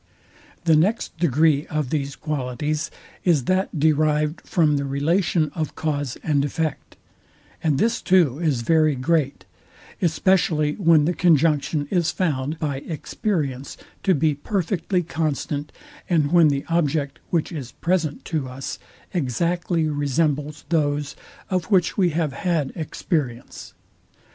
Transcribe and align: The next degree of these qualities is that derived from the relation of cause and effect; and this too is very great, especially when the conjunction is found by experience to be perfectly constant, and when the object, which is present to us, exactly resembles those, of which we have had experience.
The 0.63 0.75
next 0.75 1.15
degree 1.19 1.67
of 1.67 1.91
these 1.91 2.15
qualities 2.15 2.89
is 3.23 3.43
that 3.45 3.79
derived 3.79 4.41
from 4.47 4.77
the 4.77 4.85
relation 4.85 5.51
of 5.53 5.75
cause 5.75 6.17
and 6.23 6.43
effect; 6.43 6.97
and 7.61 7.77
this 7.77 8.01
too 8.01 8.39
is 8.39 8.61
very 8.63 8.95
great, 8.95 9.45
especially 10.01 10.73
when 10.73 11.05
the 11.05 11.13
conjunction 11.13 11.87
is 11.91 12.11
found 12.11 12.57
by 12.57 12.77
experience 12.77 13.77
to 14.01 14.15
be 14.15 14.33
perfectly 14.33 15.03
constant, 15.03 15.71
and 16.09 16.31
when 16.31 16.47
the 16.47 16.65
object, 16.67 17.19
which 17.29 17.51
is 17.51 17.71
present 17.73 18.25
to 18.25 18.49
us, 18.49 18.79
exactly 19.13 19.87
resembles 19.87 20.65
those, 20.69 21.15
of 21.51 21.65
which 21.65 21.95
we 21.95 22.09
have 22.09 22.33
had 22.33 22.71
experience. 22.75 23.75